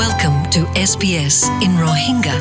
[0.00, 2.36] Welcome to SBS in Rohingya.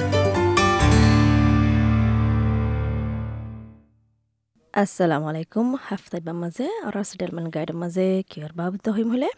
[4.73, 9.29] আসসালামু আলাইকুম হাফতাইবার মাঝে আর ডেলমান গাইডের মাঝে কিয়র বাবত হইম হলে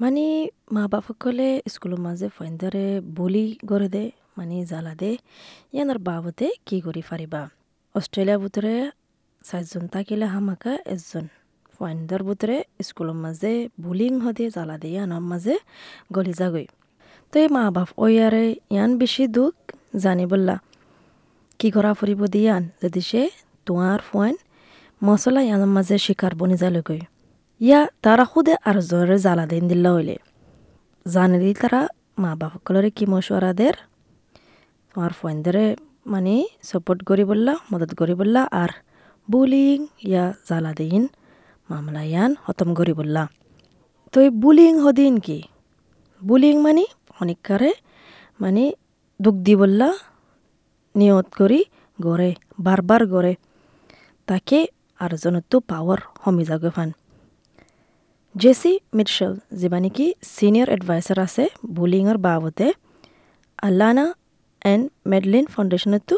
[0.00, 0.24] মানে
[0.74, 2.86] মা বাপসকলে স্কুলের মাঝে ফয়েন্দরে
[3.18, 4.04] বলি গড়ে দে
[4.38, 5.10] মানে জ্বালা দে
[5.74, 7.42] ইয়ানোর বাবতে কি করি ফারিবা
[7.94, 8.74] অস্ট্রেলিয়া ভিতরে
[9.44, 11.26] চারজন থাকিলে হামাকা এজন
[11.74, 12.56] ফয়েন্দর ভিতরে
[12.88, 13.52] স্কুলের মাঝে
[13.84, 15.54] বুলিং হদে জ্বালা দে ইয়ানোর মাঝে
[16.16, 16.68] গলি যাগই
[17.32, 19.54] তো এই মা বাপ ওয়ারে ইয়ান বেশি দুঃখ
[20.02, 20.56] জানি বললা।
[21.58, 23.22] কি করা ফুরিব দিয়ান, যদি সে
[23.66, 24.34] তোমার ফোন
[25.06, 26.56] মশলা ইয়ানোর মাঝে শিকার বনি
[27.60, 30.16] ইয়া তারা খুদে আর জোরে জ্বালা দিন দিল্লা হইলে।
[31.14, 31.80] জানে দি তারা
[32.22, 33.76] মা বাপসকলরে কি মশওয়ারা দের?
[34.90, 35.66] তোমার ফোনদরে
[36.12, 36.34] মানে
[36.68, 38.70] সাপোর্ট করি বললা, মদত করি বললা আর
[39.28, 39.78] বুলিং
[40.10, 41.02] ইয়া জ্বালা দিন
[41.70, 43.22] মামলা ইয়ান হতম করি বললা।
[44.12, 45.38] তো বুলিং হদিন কি?
[46.20, 46.84] বুলিং মানে
[47.20, 47.70] অনেককারে
[48.42, 48.64] মানে
[49.20, 49.88] দুঃখ দি বললা
[50.94, 51.60] নিয়ত করি
[51.98, 52.30] গড়ে
[52.66, 53.32] বারবার গড়ে
[54.28, 54.58] তাকে
[55.02, 56.90] আর জনতো পাওয়ার কমি যাগে ফান।
[58.34, 61.44] জেসি মিটশেল যিবা নেকি ছিনিয়ৰ এডভাইচাৰ আছে
[61.76, 62.68] বুলিঙৰ বাবদে
[63.66, 64.04] আল্লানা
[64.72, 66.16] এণ্ড মেডলিন ফাউণ্ডেশ্যনতো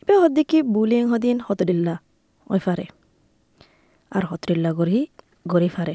[0.00, 1.94] ইবে সদিকি বুলিং সদিন হতদিল্লা,
[2.52, 2.86] ওই ফারে।
[4.14, 4.98] আর হতদিল্লা গড়ি
[5.52, 5.94] গড়ি ফারে।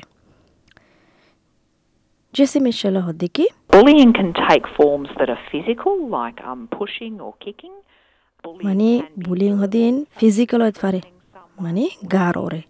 [2.36, 7.76] জেসি মিটশেল সদিকি Bullying can take forms that are physical, like um, pushing or kicking.
[8.66, 8.90] মানে
[9.26, 11.00] বুলিং সদিন ফিজিক্যাল হইতে পারে
[11.58, 12.62] মানে গার ওরে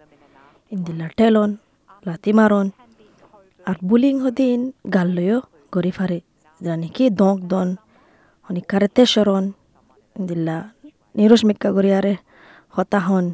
[0.71, 1.49] ইন্দিলা টেলন
[2.05, 2.67] লাতি মারন
[3.65, 4.59] আর বুলিং হদিন
[4.95, 5.39] গাল্লয়ও
[5.73, 6.19] গড়ি ফারে
[6.61, 7.69] জানি কি দক দন
[8.49, 9.45] অনিকারে তেসরন
[10.15, 10.57] ইন্দিলা
[11.15, 12.13] নিরস মিক্কা গড়ি আরে
[12.73, 13.25] হতাহন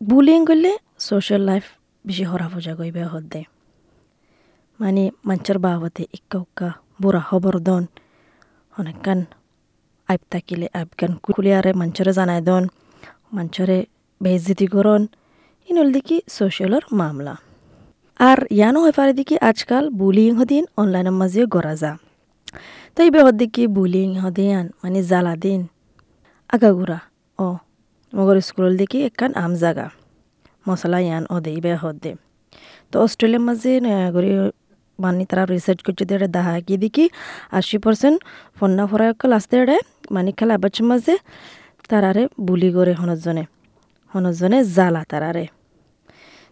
[0.00, 0.72] বুলিং করলে
[1.06, 1.64] সোশ্যাল লাইফ
[2.04, 3.40] বেশি হরা ভোজা গইবে হদ্দে
[4.80, 5.02] মানে
[6.34, 6.68] উক্কা
[7.02, 7.84] বুড়া খবর দন
[8.72, 9.18] অনেকখান
[10.08, 12.64] আইব থাকিলে আইবগান কুলিয়ারে মঞ্চরে জানাই দন
[13.34, 13.78] মঞ্চরে
[14.20, 15.02] বেইজ্জতি করন
[15.68, 17.34] ইনল দেখি সোশ্যালর মামলা
[18.20, 21.92] আর ইয়ানো হয়ে পারে দেখি আজকাল বুলিং হদিন অনলাইনের মাঝে গড়া যা
[22.96, 25.60] তাই বে হদ্দিকি বুলিং হদিয়ান মানে জ্বালা দিন
[26.50, 26.98] আগাগুড়া
[27.38, 27.46] ও
[28.12, 29.86] মগর স্কুল দেখি একখান আম জাগা
[30.66, 32.12] মশলা ইয়ান ও দে ইবে হদ্দে
[32.90, 34.30] তো অস্ট্রেলিয়ার মাঝে নয়াগরি
[35.02, 37.04] মানে তারা রিসার্চ করছে দেড়ে দাহা কি দেখি?
[37.58, 38.18] আশি পার্সেন্ট
[38.58, 39.76] ফন্না ফরায়কল আসতে এড়ে
[40.14, 41.14] মানে খেলা বাচ্চার মাঝে
[41.90, 43.44] তারারে বুলি করে হনজনে
[44.14, 45.44] হনজনে জ্বালা তারারে।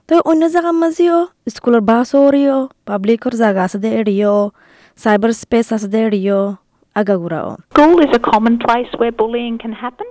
[0.08, 1.18] তো অন্য জায়গার মাঝেও
[1.54, 2.56] স্কুলের বাস ওরিও
[2.88, 4.34] পাবলিকর জায়গা আছে দে এড়িও
[4.98, 6.40] সাইবার স্পেস আছে দে এড়িও
[6.96, 10.08] আগাগুড়াও School is a common place where bullying can happen.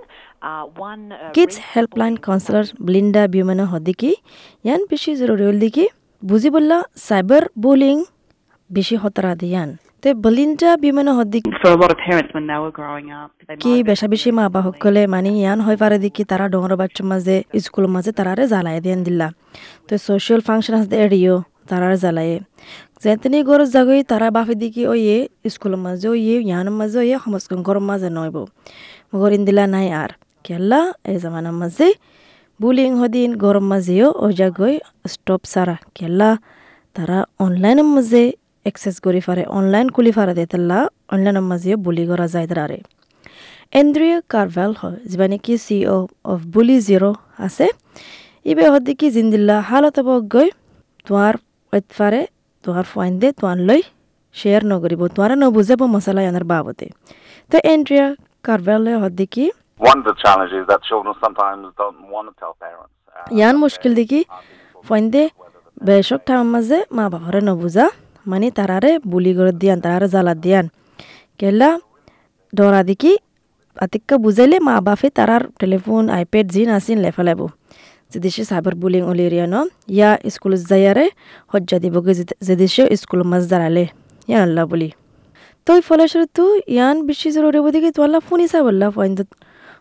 [1.36, 4.12] Kids helpline counsellor Belinda বিউমানা হদিকি
[4.66, 5.86] ইয়ান বেশি জরুরি হল দিকি
[6.22, 6.78] বুঝি বললা
[7.08, 7.96] সাইবার বুলিং
[8.70, 9.70] বেশি হতরা দিয়ান
[10.04, 11.50] তে বলিনটা বিউমানা হদিকি
[13.64, 17.92] কি বেশা বেশি মা বাসকলে মানে ইয়ান হয়ে পারে দেখি তারা ডোঙর বাচ্চার মাঝে স্কুলের
[17.96, 19.28] মাঝে তারারে জ্বালাই দিয়ান দিলা
[19.88, 21.36] তো সোশ্যাল ফাংশন আছে এড়িও
[21.70, 22.38] তারারে জ্বালায়ে।
[23.04, 25.20] যেতনি গরজ জাগই তারা বাফে দেখি ওই এ
[25.54, 28.38] স্কুলের মাঝে ওই এ ইয়ানের মাঝে ওই সমস্ত ঘরের মাঝে নইব
[29.12, 30.12] মগর ইন্দিলা নাই আর।
[30.46, 31.88] কেলা এই জামানার মাঝে
[32.60, 34.76] বুলিং হদিন গরম মাঝেও ও জাগই
[35.14, 36.30] স্টপ সারা। কেলা
[36.96, 38.24] তারা অনলাইনের মাঝে
[38.70, 40.80] এক্সেস করি ফারে অনলাইন কুলি ফারা দে তাল্লা
[41.14, 42.80] অনলাইনের মাঝেও বুলি করা যায় তারারে
[43.74, 45.86] এন্ড্রিয়া কারভেল হয় যিবা নেকি চিঅ'
[46.32, 47.08] অফ বুলি জিৰ'
[47.46, 47.68] আছে
[48.46, 49.98] ইবে হদ্দি কি জিন্দিল্লা হালত
[50.34, 50.48] গৈ
[51.06, 51.34] তোমাৰ
[51.74, 52.22] ঐতফাৰে
[52.64, 53.82] তোমাৰ ফাইন্দে তোমাৰ লৈ
[54.36, 56.86] শ্বেয়াৰ নকৰিব তোমাৰে নবুজাব মছলা ইয়ানৰ বাবতে
[57.52, 58.06] তো এন্ড্ৰিয়া
[58.44, 59.46] কাৰভেলে হদ্দি কি.
[59.80, 59.94] Uh,
[63.32, 64.22] ইয়ান মুশকিল দেখি
[64.84, 65.24] ফাইন্দে
[65.82, 67.86] বেশক ঠাম মাঝে মা বাবারে নবুজা
[68.32, 70.66] মানে তারারে বুলি করে দিয়ান, তারারে জ্বালা দিয়ান।
[71.40, 71.70] কেলা
[72.54, 73.14] ডরা দেখি
[73.78, 77.42] আতিক্কা বুঝাইলে মা বাপে তারার টেলিফোন আইপ্যাড জিন আসিন লেফালাইব
[78.14, 79.56] যদি সে সাইবার বুলিং অলিরিয়ান
[79.96, 81.06] ইয়া স্কুল যাইয়ারে
[81.52, 82.14] হজ্জা দিবগে
[82.48, 83.84] যদি সে স্কুল মাছ দাঁড়ালে
[84.30, 84.90] ইয়ান আল্লাহ বলি।
[85.68, 86.38] তো এই ফলস্বরূপ
[86.76, 89.30] ইয়ান বেশি জরুরি বলি কি তোয়াল্লা ফুনিসা বললা ফয়েন্দত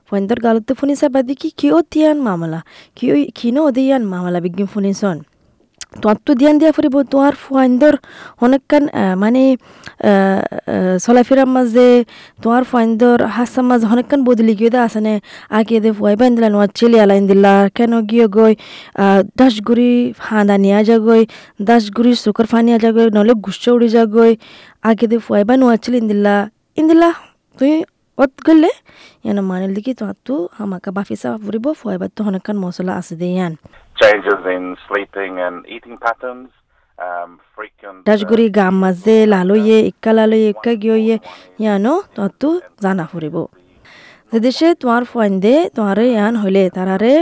[0.08, 2.60] ফয়েন্দর গালতে ফুনিসা বাদি কি কিও তিয়ান মামলা?
[2.96, 5.16] কিও কিনো ওদে ইয়ান মামলা বিজ্ঞান ফুনিসন
[6.00, 7.94] তোমার তো ধ্যান দিয়া ফুরিব, তোমার ফাইন্দর
[8.44, 8.82] অনেকখান
[9.22, 9.42] মানে
[11.04, 11.88] চলাফেরার মাঝে
[12.42, 15.14] তোমার ফাইন্দর হাসার মাঝে অনেকখান বদলি গিয়ে দা আসনে।
[15.58, 18.52] আগে দে ফুয়াই বান দিলা নোয়ার ছেলে আলাইন দিলা কেন গিয়ে গই
[19.38, 19.90] দাসগুড়ি
[20.26, 21.22] হাঁদা নিয়া যাগই,
[21.68, 24.32] দাসগুড়ি শুকর ফানিয়া যাগই নহলে গুচ্ছ উড়ি যাগই।
[24.88, 26.34] আগে দে ফুয়াই বা নোয়ার ছেলে ইন্দিল্লা
[26.80, 27.10] ইন্দিল্লা
[27.58, 27.72] তুই
[28.22, 28.70] অত গলে
[29.24, 33.28] ইয়ান মানিল দেখি তোমার তো আমাকে বাফিসা ফুরিব, ফুয়াই বা তো অনেকখান মশলা আছে দে
[33.36, 33.52] ইয়ান।
[33.96, 36.50] Changes in sleeping and eating patterns,
[36.98, 37.98] um, frequent.
[38.08, 41.16] ডাজগুৰি গাম মাজে লালৈয়ে ইক্কা লালৈয়ে ইক্কা গিয়ে
[41.62, 42.48] ইয়ানো ততো
[42.84, 43.36] জানা ফুৰিব
[44.32, 47.12] যেদেশে তোমার ফয়েন্দে তোমারে ইয়ান হইলে তারারে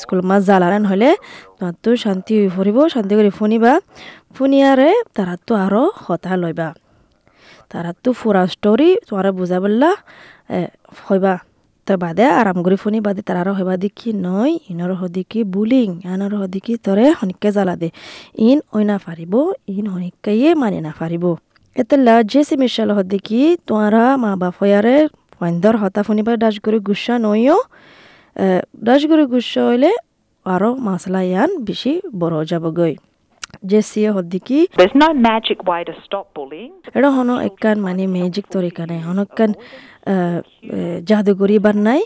[0.00, 1.10] স্কুল মাছ জালারান হইলে
[1.56, 3.72] তোমার তো শান্তি হয়ে ফুরিব শান্তি করে ফুনিবা
[4.36, 6.68] ফুনিয়ারে তারা তো আরও হতা লইবা
[7.70, 9.90] তারা তো ফুরা স্টোরি তোমারে বুঝা বললা
[11.06, 11.34] হইবা
[11.86, 16.72] তো বাদে আরাম করে ফুনি বাদে তারার হইবা দেখি নয়, ইনর হদিকি বুলিং, আনর হদিকি
[16.84, 17.88] তরে হনিকে জ্বালা দে।
[18.48, 19.34] ইন ওইনা ফারিব,
[19.76, 21.24] ইন হনিকাইয়ে মানে না ফারিব।
[21.76, 24.96] এতেলা যে সিমিশাল হদিকি তোমারা মা বাপয়ারে
[25.36, 27.58] ফাইন্দর হতা ফুনিবা ডাস করে গুসা নইও
[28.86, 29.90] ডাস করে গুসা হইলে
[30.46, 32.92] আরও মাসলা ইয়ান বেশি বড় যাবগৈ।
[33.90, 36.72] সিয়ে হদিকি There's no magic way to stop bullying.
[37.86, 38.02] মানে
[39.08, 39.50] একখান
[41.08, 42.02] জাদুগরি বার নাই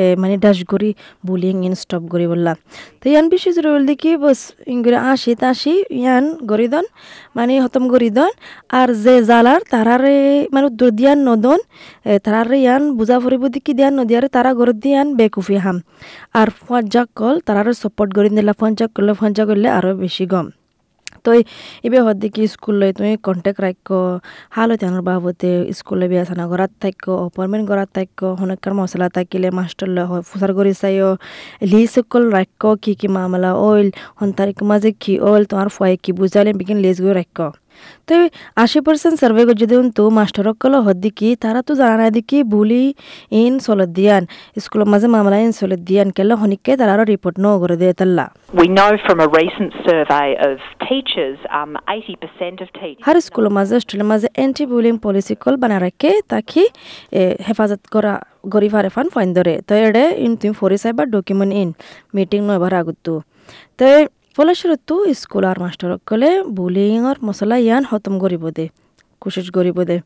[0.00, 0.90] এ, মানে ডাস করি
[1.26, 2.56] বুলিং ইন স্টপ করি বললাম
[3.00, 4.40] তো ইয়ান বেশি জোরে বলতে কি বস
[4.74, 6.86] ইংরে আসি তাসি ইয়ান গরি দন
[7.36, 8.32] মানে হতম গরি দন
[8.78, 10.16] আর যে জালার তারারে
[10.54, 11.58] মানে উত্তর দিয়ান নদন
[12.24, 15.76] তারারে ইয়ান বুঝা ফুরিব দিকি দিয়ান নদিয়ারে তারা গরত দিয়ান বেকুফি হাম।
[16.40, 20.46] আর ফঞ্জাক কল তারারে সাপোর্ট করি দিলা ফঞ্জাক করলে ফঞ্জা করলে আরও বেশি গম।
[21.26, 21.30] তো
[21.84, 23.78] এবে হদ্দি দেখি স্কুললৈ তুমি কন্টেক্ট রাখ
[24.50, 26.96] হালো তেনার বাবতে স্কুললৈ বিয়া সানা ঘরাত থাক
[27.26, 30.96] অপয়েন্টমেন্ট ঘরাত থাক হনকার মশলা থাকিলে মাষ্টৰলৈ হয় ফুচাৰ কৰি চাই
[31.94, 33.88] সকল ৰাখ্য, কি কি মামলা অইল
[34.20, 37.38] সন্তাৰিক মাজে কি অইল তোমাৰ ফুৱাই কি বুজালে বিকিন লেজ গৈ রাখ
[38.08, 38.14] তো
[38.56, 42.82] আশি পার্সেন্ট সার্ভে যদি তো মাস্টার কল হদ্দি কি তারা তো জানা নাই দেখি বুলি
[43.40, 44.22] ইন চলত দিয়ান
[44.56, 48.26] স্কুলের মাঝে মামলা ইন চলত দিয়ান কেলে হনিকে তারা রিপোর্ট ন করে দিয়ে তাল্লা
[48.56, 53.02] We know from a recent survey of teachers, um, 80% of teachers.
[53.06, 56.62] হর স্কুলের মাঝে হোস্টেলের মাঝে এন্টি বুলিং পলিসি কল বানা রাখে তাকি
[57.46, 58.12] হেফাজত করা
[58.54, 61.68] গরি ফারে ফান ফাইন ধরে তো এডে ইন তুমি ফরি সাইবা ডকুমেন্ট ইন
[62.16, 63.12] মিটিং নয়বার আগতো
[63.78, 63.86] তো
[64.36, 64.90] ফলস্বরূপ
[65.20, 68.66] স্কুল আর মাস্টার কলে বুলিংর মশলা ইয়ান খতম করিব দে
[69.22, 69.96] কোশিশ করিব দে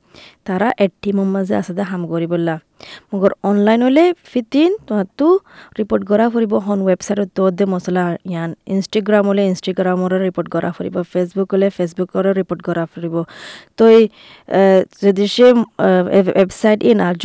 [0.46, 2.54] তারা এটি মাঝে আছে দে হাম করি বললা
[3.10, 4.70] মগর অনলাইন হলে ফিতিন
[5.18, 5.28] তো
[5.78, 10.96] রিপোর্ট করা ফুরিব, হন ওয়েবসাইটত তো দে মশলা ইয়ান। ইনষ্টাগ্রাম হলে ইনষ্টাগ্রামরে রিপোর্ট করা ফুরিব
[11.12, 13.14] ফেসবুক হলে ফেসবুকরে রিপোর্ট করা ফুরিব।
[13.78, 13.84] তো
[15.04, 15.46] যদি সে
[16.36, 17.24] ওয়েবসাইট ইন আজ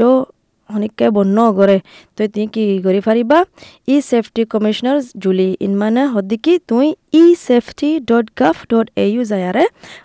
[0.70, 1.78] অনেককে বন্য করে।
[2.16, 3.38] তো তুই কি কৰি পাৰিবা
[3.94, 6.88] ই সেফটি কমিশনার জুলি ইনমানে হদিকি তুই
[7.22, 9.64] e safety dot gov dot A U যায়ারে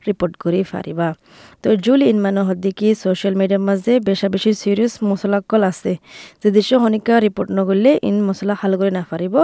[0.09, 1.09] report কৰি পাৰিবা
[1.63, 5.93] তো জুলি ইনমানে হদিকি সোশ্যাল মিডিয়ার মাঝে বেশা বেশি সিরিয়াস মশলাকল আছে।
[6.43, 9.35] যদি সে হনিকা রিপোর্ট নগরলে ইন মশলা হাল করে না পারিব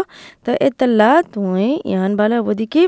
[0.44, 2.82] তো এতাল্লা তুই ইহান ভালো হব দেখি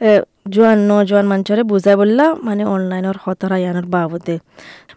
[0.00, 0.10] মানে এ,
[0.54, 4.36] জোয়ান মানুষরে বুঝাই বললা মানে অনলাইনের হতরা ইয়ানোর বাবদে।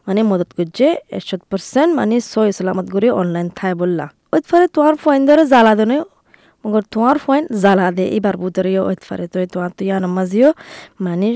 [0.08, 0.86] মানে মদত করছে
[1.18, 5.74] একশো পার্সেন্ট মানে সই সালামত করে অনলাইন থাই বললা। ওই ফারে তোমার ফোন ধরে জ্বালা
[5.80, 5.98] দেনে
[6.64, 10.50] মগর তোমার ফোন জ্বালা দে এবার বুতরিও ওই ফারে। তো তোমার তো ইয়ান মাঝিও
[11.06, 11.30] মানে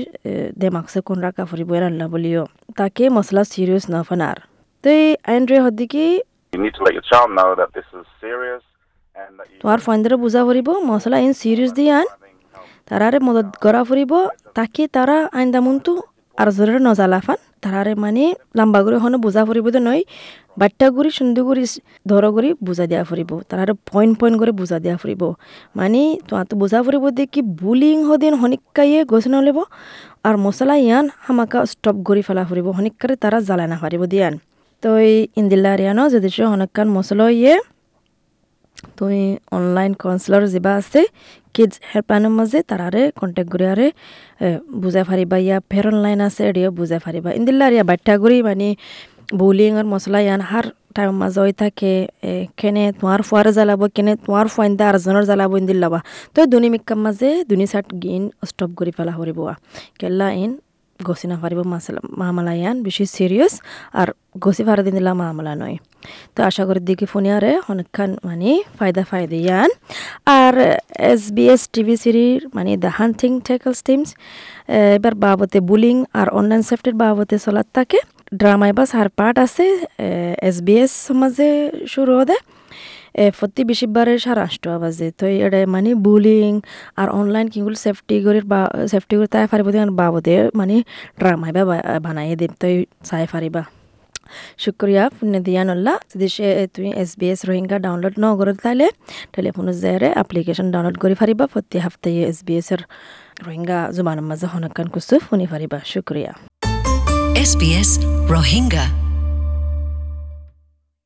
[0.60, 2.42] দেমাকসে কোন রাখা ফুরিব আল্লাহ বলিও।
[2.78, 4.38] তাকে মশলা সিরিয়াস না ফানার।
[4.84, 6.04] তো এই আইনরে হদ্দিকি
[6.52, 8.64] You need to let your child know that this is serious
[9.20, 12.06] and that you তোমার ফোন ধরে বুঝা ফুরিব মশলা ইন সিরিয়াস দিয়ান
[12.88, 14.12] তারারে মদত করা ফুরিব
[14.56, 15.92] তাকে তারা আইন দামুনতু
[16.38, 18.24] আর জোরে নজালাফান। তারারে মানে
[18.58, 20.02] লম্বা করে হনে বুঝা ফুরিব তো নয়
[20.60, 21.64] বাট্টা গুড়ি সুন্দর গুড়ি
[22.10, 25.22] ধর গুড়ি বুঝা দিয়া ফুরিব তারারে পয়েন্ট পয়েন্ট করে বুঝা দিয়া ফুরিব
[25.78, 26.02] মানে
[26.48, 29.58] তো বুঝা ফুরিব দেখি বুলিং হদিন হনিকাইয়ে গোছনা লব
[30.26, 34.34] আর মশলা ইয়ান হামাকা স্টপ কৰি ফেলা ফুরিব হনিকারে তারা জ্বালাই না পারিব দিয়ান।
[34.82, 37.54] তো এই ইন্দিল্লা আরিয়ানো যদি হনকান মশলা ইয়ে
[38.98, 41.00] তুমি অনলাইন কাউন্সিলর যিবা আছে
[41.54, 43.86] কিডস হেল্পলাইনের মাঝে তারারে কন্টেক্ট করে আরে
[44.82, 48.68] বুঝাই ফারিবা ইয়া ফের অনলাইন আছে এডিও বুঝাই ফারিবা ইন্দিল্লা ইয়া বাট্টা করি মানে
[49.40, 51.92] বুলিং আর মশলা ইয়ান হার টাইম মাঝে হয়ে থাকে
[52.56, 56.00] কেনে তোমার ফুয়ারে জ্বালাব, কেনে তোমার ফুয়াইন্দা আরজনের জ্বালাব ইন্দিল্লাবা
[56.34, 59.40] তো দুনি মিক্কার মাঝে দুনি সাট গিন স্টপ করে ফেলা হরিব
[60.00, 60.50] কেল্লা ইন
[61.00, 63.54] গছি না পারিব মাসলা মামলা ইয়ান বেশি সিরিয়াস
[63.94, 65.76] আর গছি ফারা দিন দিলা মামলা নয়
[66.34, 69.02] তো আশা করি দেখি ফোনিয়ারে অনেকখান মানে ফায়দা
[69.38, 69.70] ইয়ান
[70.38, 70.54] আর
[71.12, 74.10] এস বি এস টিভি সিরির মানে দ্য হান্টিং টেকলস টিমস
[74.96, 77.98] এবার বাবতে বুলিং আর অনলাইন সেফটির বাবতে চলাত থাকে
[78.32, 79.66] ড্রামা এবার সার পার্ট আছে
[80.48, 81.48] এস বি এস মাঝে
[81.92, 82.36] শুরু হতে
[83.18, 86.60] এ, প্রতি বেশিবারে সারা আষ্ট বাজে তো এটা মানে বুলিং
[86.96, 90.82] আর অনলাইন কিগুলো সেফটি করে বা সেফটি করে তাই পারিব বাবদে মানে
[91.18, 92.66] ড্রামা বা বানাই দিম তো
[93.04, 93.64] চাই পারিবা
[94.58, 95.10] শুক্রিয়া
[95.40, 98.88] দিয়ানল্লা যদি সে তুমি এস বি এস রোহিঙ্গা ডাউনলোড ন করে তাহলে
[99.32, 102.78] টেলিফোনের জেরে অ্যাপ্লিকেশন ডাউনলোড করে পারিবা প্রতি হাফতায় এস বি এসের
[103.46, 106.32] রোহিঙ্গা জুবানের মাঝে হনকান কুসু শুনি পারিবা শুক্রিয়া।
[107.40, 107.90] SBS
[108.34, 109.07] Rohingya